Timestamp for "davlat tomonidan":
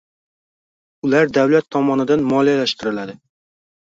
1.37-2.23